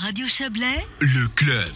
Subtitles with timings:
[0.00, 1.74] Radio Chablais, le club.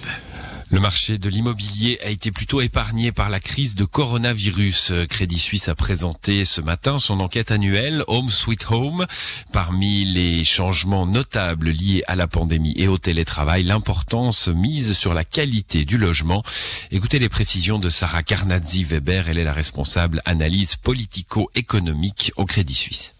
[0.71, 4.93] Le marché de l'immobilier a été plutôt épargné par la crise de coronavirus.
[5.09, 9.06] Crédit Suisse a présenté ce matin son enquête annuelle Home Sweet Home.
[9.50, 15.24] Parmi les changements notables liés à la pandémie et au télétravail, l'importance mise sur la
[15.24, 16.45] qualité du logement.
[16.93, 19.30] Écoutez les précisions de Sarah Carnazzi-Weber.
[19.30, 23.14] Elle est la responsable analyse politico-économique au Crédit Suisse.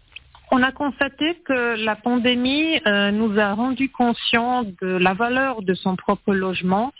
[0.55, 5.73] On a constaté que la pandémie euh, nous a rendu conscients de la valeur de
[5.73, 6.93] son propre logement.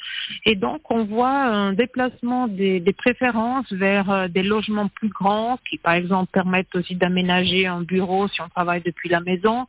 [0.47, 5.77] Et donc on voit un déplacement des, préférences vers euh, des logements plus grands qui
[5.77, 9.67] par exemple permettent aussi d'aménager un bureau si on travaille depuis la maison,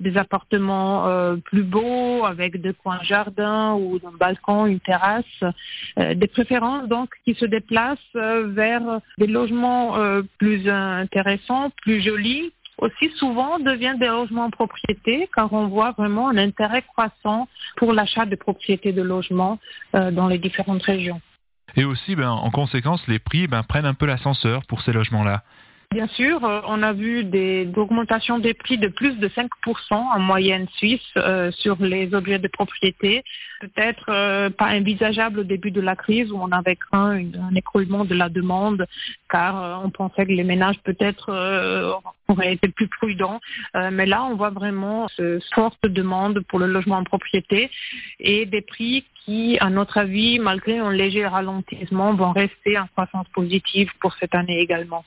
[0.00, 5.24] des appartements euh, plus beaux avec deux coins jardin ou un balcon, une terrasse,
[5.98, 9.98] des préférences donc qui se déplacent vers des logements
[10.38, 16.28] plus intéressants, plus jolis aussi souvent deviennent des logements en propriété car on voit vraiment
[16.28, 19.58] un intérêt croissant pour l'achat de propriétés de logements
[19.94, 21.20] euh, dans les différentes régions.
[21.74, 25.42] Et aussi, ben, en conséquence, les prix ben, prennent un peu l'ascenseur pour ces logements-là.
[25.96, 29.48] Bien sûr, euh, on a vu des augmentations des prix de plus de 5%
[29.92, 33.24] en moyenne suisse euh, sur les objets de propriété.
[33.62, 38.04] Peut-être euh, pas envisageable au début de la crise où on avait craint un écroulement
[38.04, 38.84] de la demande
[39.32, 41.30] car on pensait que les ménages peut-être
[42.28, 43.40] auraient été plus prudents.
[43.74, 47.70] mais là, on voit vraiment ce forte demande pour le logement en propriété
[48.20, 53.28] et des prix qui, à notre avis, malgré un léger ralentissement, vont rester en croissance
[53.32, 55.02] positive pour cette année également.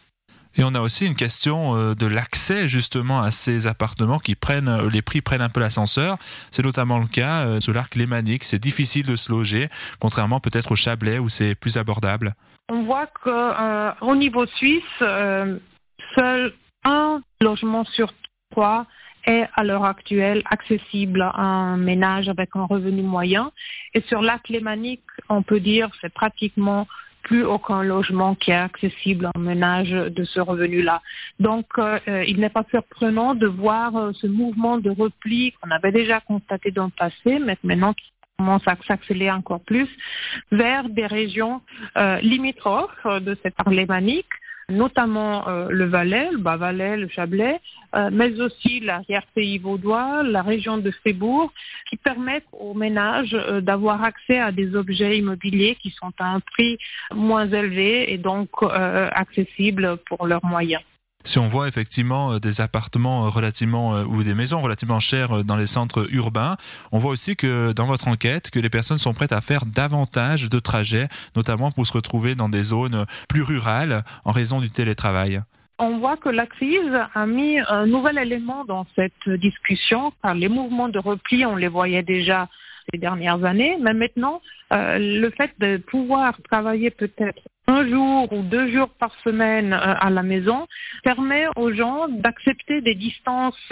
[0.58, 4.68] Et on a aussi une question euh, de l'accès justement à ces appartements qui prennent,
[4.68, 6.18] euh, les prix prennent un peu l'ascenseur.
[6.52, 8.44] C'est notamment le cas euh, sur l'arc lémanique.
[8.44, 12.34] C'est difficile de se loger, contrairement peut-être au Chablais où c'est plus abordable.
[12.70, 16.54] On voit qu'au niveau suisse, seul
[16.86, 18.14] un logement sur
[18.52, 18.86] trois
[19.26, 23.52] est à l'heure actuelle accessible à un ménage avec un revenu moyen.
[23.96, 26.88] Et sur l'arc lémanique, on peut dire c'est pratiquement
[27.30, 31.00] plus aucun logement qui est accessible un ménage de ce revenu-là.
[31.40, 35.70] Donc, euh, euh, il n'est pas surprenant de voir euh, ce mouvement de repli qu'on
[35.70, 39.88] avait déjà constaté dans le passé, mais maintenant qui commence à s'accélérer encore plus,
[40.52, 41.62] vers des régions
[42.22, 44.34] limitrophes de cette alémanique
[44.70, 47.60] notamment euh, le Valais, le Bas-Valais, le Chablais,
[47.96, 51.52] euh, mais aussi l'arrière-pays vaudois, la région de Fribourg,
[51.90, 56.40] qui permettent aux ménages euh, d'avoir accès à des objets immobiliers qui sont à un
[56.40, 56.78] prix
[57.14, 60.82] moins élevé et donc accessibles pour leurs moyens.
[61.26, 65.44] Si on voit effectivement euh, des appartements euh, relativement euh, ou des maisons relativement chères
[65.44, 66.56] dans les centres urbains,
[66.94, 70.50] on voit aussi que dans votre enquête que les personnes sont prêtes à faire davantage
[70.50, 75.42] de trajets, notamment pour se retrouver dans des zones plus rurales en raison du télétravail.
[75.78, 80.90] On voit que la crise a mis un nouvel élément dans cette discussion, les mouvements
[80.90, 82.48] de repli, on les voyait déjà
[82.92, 84.42] ces dernières années, mais maintenant,
[84.72, 90.10] le fait de pouvoir travailler peut-être un jour ou deux jours par semaine euh, à
[90.10, 90.68] la maison
[91.04, 93.70] permet aux gens d'accepter des distances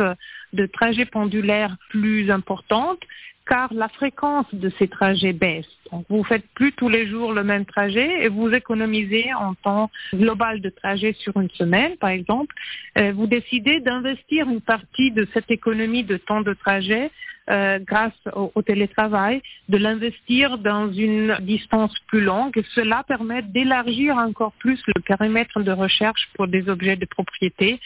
[0.53, 3.01] de trajets pendulaires plus importantes
[3.47, 5.65] car la fréquence de ces trajets baisse.
[5.91, 9.89] Donc, vous faites plus tous les jours le même trajet et vous économisez en temps
[10.13, 12.53] global de trajet sur une semaine, par exemple.
[12.99, 17.09] Euh, vous décidez d'investir une partie de cette économie de temps de trajet
[17.49, 22.61] euh, grâce au, télétravail, de l'investir dans une distance plus longue.
[22.75, 27.79] Cela permet d'élargir encore plus le périmètre de recherche pour des objets de propriété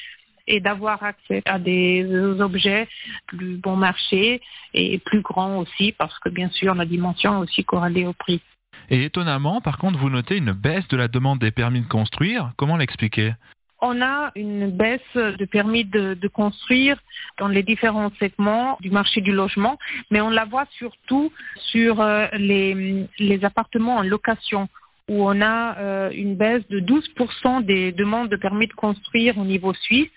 [0.48, 2.04] et d'avoir accès à des
[2.40, 2.88] objets
[3.28, 4.42] plus bon marché
[4.74, 8.42] et plus grands aussi, parce que bien sûr la dimension est aussi corrélée au prix.
[8.90, 12.52] Et étonnamment, par contre, vous notez une baisse de la demande des permis de construire.
[12.58, 13.32] Comment l'expliquer?
[13.82, 16.96] On a une baisse de permis de, construire
[17.40, 19.78] dans les différents segments du marché du logement,
[20.12, 21.32] mais on la voit surtout
[21.72, 24.70] sur euh, les, les appartements en location
[25.10, 29.46] où on a euh, une baisse de 12% des demandes de permis de construire au
[29.46, 30.10] niveau suisse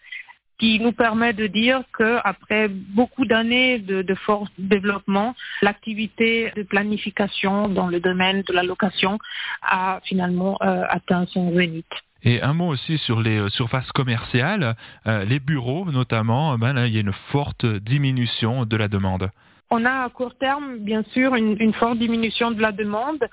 [0.59, 7.69] qui nous permet de dire qu'après beaucoup d'années de, de, fort développement, l'activité de planification
[7.69, 9.19] dans le domaine de la location
[9.63, 11.87] a finalement euh, atteint son zénith.
[12.25, 14.75] Et un mot aussi sur les euh, surfaces commerciales,
[15.07, 19.31] euh, les bureaux notamment, ben là, il y a une forte diminution de la demande.
[19.71, 23.25] On a à court terme, bien sûr, une, forte diminution de la demande,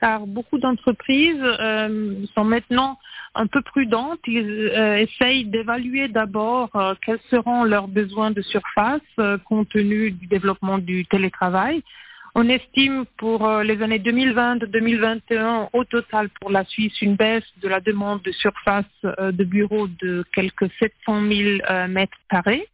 [0.00, 2.98] car beaucoup d'entreprises euh, sont maintenant
[3.34, 4.20] un peu prudentes.
[4.26, 9.00] Ils euh, essayent d'évaluer d'abord euh, quels seront leurs besoins de surface
[9.44, 11.82] compte tenu du développement du télétravail.
[12.34, 17.80] On estime pour les années 2020-2021 au total pour la Suisse une baisse de la
[17.80, 22.68] demande de surface de bureaux de quelques 700 000 mètres carrés.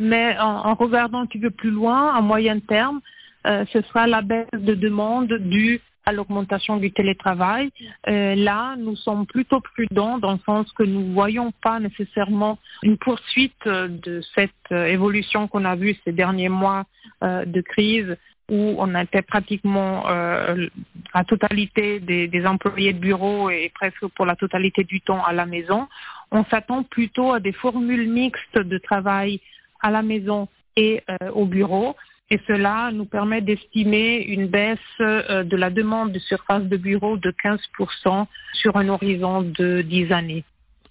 [0.00, 3.00] Mais en, regardant un petit peu plus loin, à moyen terme,
[3.46, 7.70] euh, ce sera la baisse de demande due à l'augmentation du télétravail.
[8.08, 12.58] Euh, là, nous sommes plutôt prudents dans le sens que nous ne voyons pas nécessairement
[12.82, 16.84] une poursuite de cette évolution qu'on a vue ces derniers mois
[17.22, 18.16] de crise
[18.50, 20.66] où on était pratiquement euh,
[21.14, 25.46] la totalité des, employés de bureau et presque pour la totalité du temps à la
[25.46, 25.86] maison.
[26.32, 29.40] On s'attend plutôt à des formules mixtes de travail
[29.80, 31.94] à la maison et euh, au bureau.
[32.28, 37.16] Et cela nous permet d'estimer une baisse euh, de la demande de surface de bureau
[37.16, 40.44] de 15% sur un horizon de 10 années.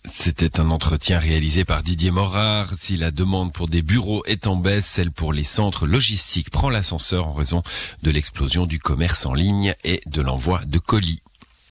[0.06, 2.74] C'était un entretien réalisé par Didier Morard.
[2.76, 6.70] Si la demande pour des bureaux est en baisse, celle pour les centres logistiques prend
[6.70, 7.64] l'ascenseur en raison
[8.02, 11.22] de l'explosion du commerce en ligne et de l'envoi de colis.